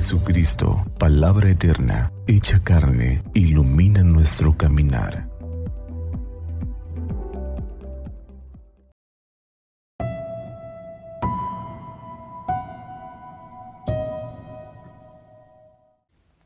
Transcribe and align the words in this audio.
Jesucristo, 0.00 0.86
palabra 0.96 1.50
eterna, 1.50 2.12
hecha 2.28 2.60
carne, 2.62 3.20
ilumina 3.34 4.04
nuestro 4.04 4.56
caminar. 4.56 5.28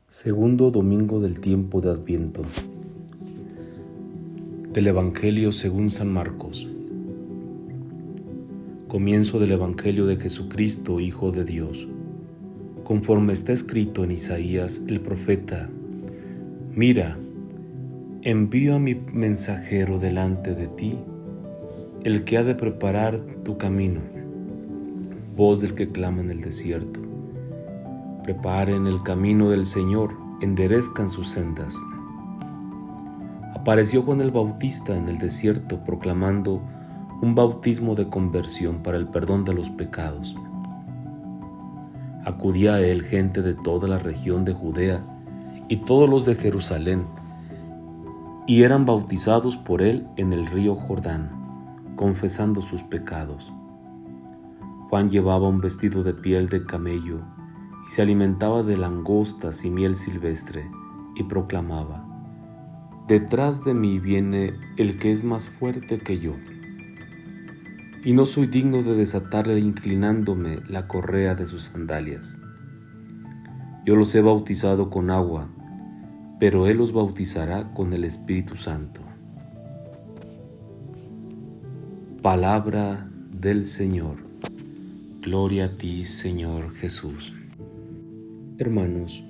Segundo 0.07 0.71
domingo 0.71 1.19
del 1.19 1.39
tiempo 1.39 1.79
de 1.79 1.91
Adviento. 1.91 2.41
Del 4.73 4.87
Evangelio 4.87 5.51
según 5.51 5.91
San 5.91 6.11
Marcos. 6.11 6.67
Comienzo 8.87 9.37
del 9.37 9.51
Evangelio 9.51 10.07
de 10.07 10.17
Jesucristo, 10.17 10.99
Hijo 10.99 11.31
de 11.31 11.45
Dios 11.45 11.87
conforme 12.83 13.33
está 13.33 13.53
escrito 13.53 14.03
en 14.03 14.11
Isaías 14.11 14.81
el 14.87 14.99
profeta, 15.01 15.69
mira, 16.75 17.17
envío 18.21 18.75
a 18.75 18.79
mi 18.79 18.95
mensajero 18.95 19.99
delante 19.99 20.53
de 20.53 20.67
ti, 20.67 20.97
el 22.03 22.23
que 22.23 22.37
ha 22.37 22.43
de 22.43 22.55
preparar 22.55 23.19
tu 23.43 23.57
camino, 23.57 24.01
voz 25.35 25.61
del 25.61 25.75
que 25.75 25.91
clama 25.91 26.21
en 26.21 26.29
el 26.29 26.41
desierto. 26.41 26.99
Preparen 28.23 28.87
el 28.87 29.03
camino 29.03 29.49
del 29.49 29.65
Señor, 29.65 30.15
enderezcan 30.41 31.09
sus 31.09 31.29
sendas. 31.29 31.77
Apareció 33.55 34.03
Juan 34.03 34.21
el 34.21 34.31
Bautista 34.31 34.95
en 34.95 35.07
el 35.07 35.17
desierto 35.17 35.83
proclamando 35.83 36.61
un 37.21 37.35
bautismo 37.35 37.95
de 37.95 38.09
conversión 38.09 38.83
para 38.83 38.97
el 38.97 39.07
perdón 39.07 39.45
de 39.45 39.53
los 39.53 39.69
pecados. 39.69 40.35
Acudía 42.25 42.75
a 42.75 42.79
él 42.79 43.03
gente 43.03 43.41
de 43.41 43.53
toda 43.53 43.87
la 43.87 43.97
región 43.97 44.45
de 44.45 44.53
Judea 44.53 45.03
y 45.67 45.77
todos 45.77 46.09
los 46.09 46.25
de 46.25 46.35
Jerusalén, 46.35 47.05
y 48.47 48.63
eran 48.63 48.85
bautizados 48.85 49.57
por 49.57 49.81
él 49.81 50.07
en 50.15 50.31
el 50.31 50.47
río 50.47 50.75
Jordán, 50.75 51.93
confesando 51.95 52.61
sus 52.61 52.83
pecados. 52.83 53.53
Juan 54.89 55.09
llevaba 55.09 55.47
un 55.49 55.59
vestido 55.59 56.03
de 56.03 56.13
piel 56.13 56.47
de 56.47 56.65
camello 56.65 57.21
y 57.87 57.91
se 57.91 58.01
alimentaba 58.01 58.63
de 58.63 58.77
langostas 58.77 59.65
y 59.65 59.69
miel 59.69 59.95
silvestre, 59.95 60.69
y 61.15 61.23
proclamaba, 61.23 62.05
Detrás 63.07 63.65
de 63.65 63.73
mí 63.73 63.99
viene 63.99 64.53
el 64.77 64.97
que 64.97 65.11
es 65.11 65.25
más 65.25 65.49
fuerte 65.49 65.99
que 65.99 66.19
yo 66.19 66.35
y 68.05 68.13
no 68.13 68.25
soy 68.25 68.47
digno 68.47 68.83
de 68.83 68.95
desatarle 68.95 69.59
inclinándome 69.59 70.59
la 70.67 70.87
correa 70.87 71.35
de 71.35 71.45
sus 71.45 71.63
sandalias. 71.63 72.37
Yo 73.85 73.95
los 73.95 74.13
he 74.15 74.21
bautizado 74.21 74.89
con 74.89 75.09
agua, 75.09 75.49
pero 76.39 76.67
Él 76.67 76.77
los 76.77 76.91
bautizará 76.91 77.73
con 77.73 77.93
el 77.93 78.03
Espíritu 78.03 78.55
Santo. 78.57 79.01
Palabra 82.21 83.09
del 83.31 83.63
Señor. 83.63 84.17
Gloria 85.21 85.65
a 85.65 85.69
ti, 85.69 86.03
Señor 86.03 86.71
Jesús. 86.71 87.33
Hermanos, 88.57 89.23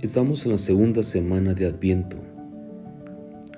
estamos 0.00 0.46
en 0.46 0.52
la 0.52 0.58
segunda 0.58 1.02
semana 1.02 1.54
de 1.54 1.66
Adviento 1.66 2.16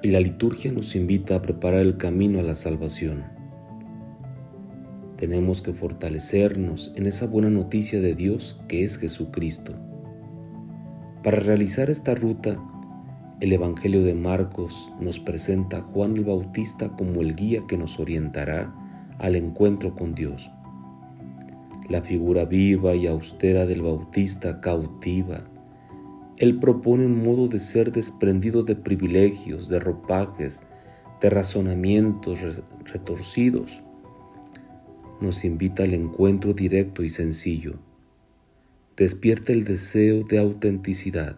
y 0.02 0.08
la 0.08 0.20
liturgia 0.20 0.72
nos 0.72 0.96
invita 0.96 1.36
a 1.36 1.42
preparar 1.42 1.80
el 1.80 1.96
camino 1.96 2.40
a 2.40 2.42
la 2.42 2.54
salvación. 2.54 3.41
Tenemos 5.22 5.62
que 5.62 5.72
fortalecernos 5.72 6.92
en 6.96 7.06
esa 7.06 7.28
buena 7.28 7.48
noticia 7.48 8.00
de 8.00 8.16
Dios 8.16 8.60
que 8.66 8.82
es 8.82 8.98
Jesucristo. 8.98 9.72
Para 11.22 11.38
realizar 11.38 11.90
esta 11.90 12.16
ruta, 12.16 12.58
el 13.38 13.52
Evangelio 13.52 14.02
de 14.02 14.14
Marcos 14.14 14.92
nos 14.98 15.20
presenta 15.20 15.76
a 15.76 15.82
Juan 15.82 16.16
el 16.16 16.24
Bautista 16.24 16.88
como 16.96 17.20
el 17.20 17.36
guía 17.36 17.62
que 17.68 17.78
nos 17.78 18.00
orientará 18.00 18.74
al 19.20 19.36
encuentro 19.36 19.94
con 19.94 20.16
Dios. 20.16 20.50
La 21.88 22.02
figura 22.02 22.44
viva 22.44 22.96
y 22.96 23.06
austera 23.06 23.64
del 23.64 23.82
Bautista 23.82 24.60
cautiva. 24.60 25.44
Él 26.36 26.58
propone 26.58 27.06
un 27.06 27.22
modo 27.22 27.46
de 27.46 27.60
ser 27.60 27.92
desprendido 27.92 28.64
de 28.64 28.74
privilegios, 28.74 29.68
de 29.68 29.78
ropajes, 29.78 30.64
de 31.20 31.30
razonamientos 31.30 32.40
retorcidos 32.86 33.82
nos 35.22 35.44
invita 35.44 35.84
al 35.84 35.94
encuentro 35.94 36.52
directo 36.52 37.02
y 37.02 37.08
sencillo. 37.08 37.74
Despierta 38.96 39.52
el 39.52 39.64
deseo 39.64 40.24
de 40.24 40.38
autenticidad. 40.38 41.36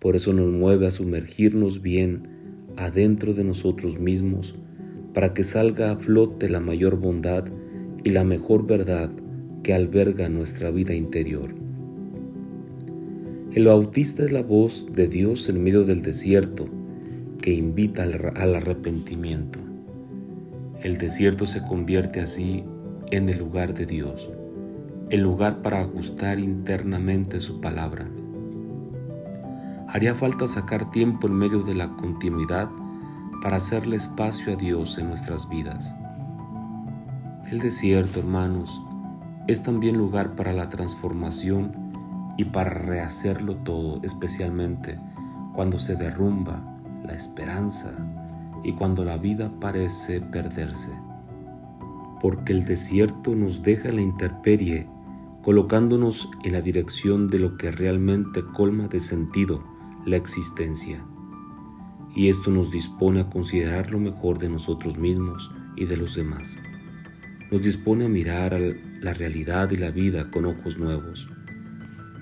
Por 0.00 0.16
eso 0.16 0.32
nos 0.32 0.50
mueve 0.50 0.86
a 0.86 0.90
sumergirnos 0.90 1.82
bien 1.82 2.28
adentro 2.76 3.34
de 3.34 3.44
nosotros 3.44 3.98
mismos 3.98 4.56
para 5.12 5.34
que 5.34 5.44
salga 5.44 5.90
a 5.90 5.96
flote 5.96 6.48
la 6.48 6.60
mayor 6.60 6.96
bondad 6.96 7.44
y 8.04 8.10
la 8.10 8.24
mejor 8.24 8.66
verdad 8.66 9.10
que 9.62 9.74
alberga 9.74 10.28
nuestra 10.28 10.70
vida 10.70 10.94
interior. 10.94 11.54
El 13.52 13.66
bautista 13.66 14.24
es 14.24 14.32
la 14.32 14.42
voz 14.42 14.88
de 14.92 15.08
Dios 15.08 15.48
en 15.48 15.62
medio 15.62 15.84
del 15.84 16.02
desierto 16.02 16.68
que 17.40 17.52
invita 17.52 18.02
al 18.02 18.54
arrepentimiento. 18.54 19.67
El 20.82 20.96
desierto 20.96 21.44
se 21.44 21.64
convierte 21.64 22.20
así 22.20 22.64
en 23.10 23.28
el 23.28 23.38
lugar 23.38 23.74
de 23.74 23.84
Dios, 23.84 24.30
el 25.10 25.22
lugar 25.22 25.60
para 25.60 25.80
ajustar 25.80 26.38
internamente 26.38 27.40
su 27.40 27.60
palabra. 27.60 28.06
Haría 29.88 30.14
falta 30.14 30.46
sacar 30.46 30.90
tiempo 30.90 31.26
en 31.26 31.34
medio 31.34 31.62
de 31.62 31.74
la 31.74 31.88
continuidad 31.96 32.68
para 33.42 33.56
hacerle 33.56 33.96
espacio 33.96 34.52
a 34.52 34.56
Dios 34.56 34.98
en 34.98 35.08
nuestras 35.08 35.48
vidas. 35.48 35.96
El 37.50 37.58
desierto, 37.58 38.20
hermanos, 38.20 38.80
es 39.48 39.62
también 39.62 39.96
lugar 39.96 40.36
para 40.36 40.52
la 40.52 40.68
transformación 40.68 41.72
y 42.36 42.44
para 42.44 42.70
rehacerlo 42.70 43.56
todo, 43.56 44.00
especialmente 44.04 45.00
cuando 45.54 45.80
se 45.80 45.96
derrumba 45.96 46.62
la 47.02 47.14
esperanza, 47.14 47.90
y 48.64 48.72
cuando 48.72 49.04
la 49.04 49.16
vida 49.16 49.52
parece 49.60 50.20
perderse. 50.20 50.90
Porque 52.20 52.52
el 52.52 52.64
desierto 52.64 53.34
nos 53.34 53.62
deja 53.62 53.92
la 53.92 54.00
intemperie, 54.00 54.88
colocándonos 55.42 56.30
en 56.44 56.52
la 56.52 56.60
dirección 56.60 57.28
de 57.28 57.38
lo 57.38 57.56
que 57.56 57.70
realmente 57.70 58.42
colma 58.54 58.88
de 58.88 59.00
sentido 59.00 59.62
la 60.04 60.16
existencia. 60.16 61.04
Y 62.14 62.28
esto 62.28 62.50
nos 62.50 62.70
dispone 62.70 63.20
a 63.20 63.30
considerar 63.30 63.90
lo 63.90 64.00
mejor 64.00 64.38
de 64.38 64.48
nosotros 64.48 64.98
mismos 64.98 65.52
y 65.76 65.84
de 65.84 65.96
los 65.96 66.16
demás. 66.16 66.58
Nos 67.50 67.62
dispone 67.62 68.06
a 68.06 68.08
mirar 68.08 68.54
a 68.54 68.58
la 68.58 69.14
realidad 69.14 69.70
y 69.70 69.76
la 69.76 69.90
vida 69.90 70.30
con 70.30 70.44
ojos 70.44 70.78
nuevos. 70.78 71.28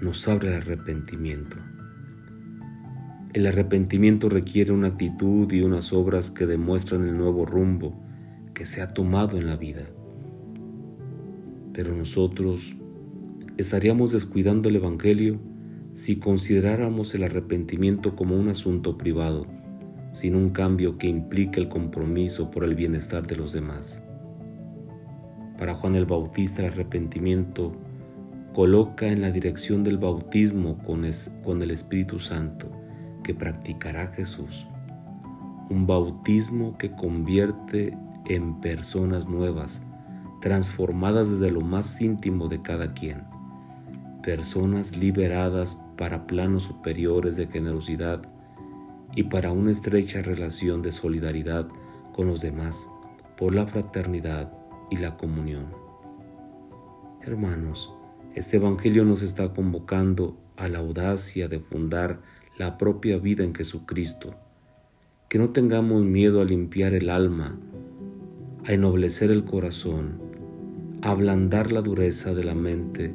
Nos 0.01 0.29
abre 0.29 0.49
el 0.49 0.63
arrepentimiento. 0.63 1.57
El 3.37 3.47
arrepentimiento 3.47 4.31
requiere 4.31 4.73
una 4.73 4.89
actitud 4.89 5.53
y 5.53 5.61
unas 5.61 5.93
obras 5.93 6.31
que 6.31 6.47
demuestran 6.47 7.07
el 7.07 7.19
nuevo 7.19 7.45
rumbo 7.45 7.93
que 8.55 8.65
se 8.65 8.81
ha 8.81 8.89
tomado 8.89 9.37
en 9.37 9.47
la 9.47 9.57
vida. 9.57 9.83
Pero 11.75 11.95
nosotros 11.95 12.75
estaríamos 13.59 14.13
descuidando 14.13 14.71
el 14.71 14.77
Evangelio 14.77 15.39
si 15.93 16.17
consideráramos 16.17 17.15
el 17.15 17.25
arrepentimiento 17.25 18.17
como 18.17 18.37
un 18.37 18.49
asunto 18.49 18.97
privado, 18.97 19.47
sin 20.13 20.35
un 20.35 20.49
cambio 20.49 20.97
que 20.97 21.07
implique 21.07 21.61
el 21.61 21.69
compromiso 21.69 22.51
por 22.51 22.65
el 22.65 22.75
bienestar 22.75 23.27
de 23.27 23.37
los 23.37 23.53
demás. 23.53 24.03
Para 25.59 25.75
Juan 25.75 25.95
el 25.95 26.07
Bautista 26.07 26.63
el 26.63 26.73
arrepentimiento 26.73 27.77
coloca 28.55 29.09
en 29.09 29.21
la 29.21 29.31
dirección 29.31 29.85
del 29.85 29.99
bautismo 29.99 30.79
con, 30.79 31.05
el 31.05 31.71
Espíritu 31.71 32.19
Santo 32.19 32.86
que 33.27 33.35
practicará 33.35 34.07
Jesús, 34.07 34.69
un 35.69 35.85
bautismo 35.85 36.79
que 36.79 36.93
convierte 36.93 37.99
en 38.27 38.61
personas 38.61 39.29
nuevas, 39.29 39.83
transformadas 40.41 41.29
desde 41.29 41.51
lo 41.51 41.61
más 41.61 42.01
íntimo 42.01 42.47
de 42.47 42.63
cada 42.63 42.95
quien, 42.95 43.25
personas 44.23 44.97
liberadas 44.97 45.83
para 45.97 46.29
planos 46.29 46.63
superiores 46.63 47.35
de 47.35 47.49
generosidad 47.49 48.23
y 49.17 49.25
para 49.25 49.51
una 49.51 49.73
estrecha 49.73 50.23
relación 50.23 50.81
de 50.81 50.93
solidaridad 50.93 51.67
con 52.13 52.29
los 52.29 52.43
demás 52.43 52.89
por 53.37 53.57
la 53.57 53.67
fraternidad 53.67 54.53
y 54.89 54.99
la 54.99 55.17
comunión. 55.17 55.67
Hermanos, 57.23 57.93
este 58.37 58.59
Evangelio 58.59 59.05
nos 59.05 59.23
está 59.23 59.53
convocando 59.53 60.37
a 60.57 60.69
la 60.69 60.79
audacia 60.79 61.49
de 61.49 61.59
fundar 61.59 62.21
la 62.59 62.79
propia 62.79 63.19
vida 63.19 63.45
en 63.45 63.55
Jesucristo, 63.55 64.35
que 65.29 65.39
no 65.39 65.51
tengamos 65.51 66.05
miedo 66.05 66.41
a 66.41 66.45
limpiar 66.47 66.95
el 66.95 67.11
alma, 67.11 67.59
a 68.65 68.73
ennoblecer 68.73 69.31
el 69.31 69.45
corazón, 69.45 70.15
a 71.03 71.11
ablandar 71.11 71.71
la 71.71 71.83
dureza 71.83 72.33
de 72.33 72.45
la 72.45 72.55
mente 72.55 73.13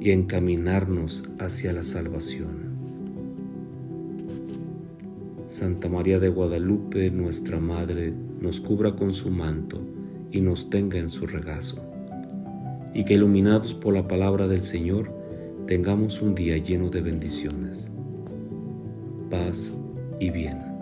y 0.00 0.12
encaminarnos 0.12 1.30
hacia 1.40 1.72
la 1.72 1.82
salvación. 1.82 2.64
Santa 5.48 5.88
María 5.88 6.20
de 6.20 6.28
Guadalupe, 6.28 7.10
nuestra 7.10 7.58
Madre, 7.58 8.12
nos 8.40 8.60
cubra 8.60 8.94
con 8.94 9.12
su 9.12 9.30
manto 9.30 9.80
y 10.30 10.40
nos 10.40 10.70
tenga 10.70 10.98
en 10.98 11.08
su 11.08 11.26
regazo, 11.26 11.84
y 12.94 13.04
que 13.04 13.14
iluminados 13.14 13.74
por 13.74 13.94
la 13.94 14.06
palabra 14.06 14.46
del 14.46 14.60
Señor, 14.60 15.12
tengamos 15.66 16.22
un 16.22 16.36
día 16.36 16.56
lleno 16.58 16.90
de 16.90 17.00
bendiciones, 17.00 17.90
paz 19.34 19.76
y 20.20 20.30
bien. 20.30 20.73